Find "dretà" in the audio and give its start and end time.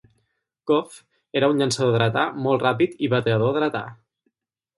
1.97-2.23, 3.61-3.85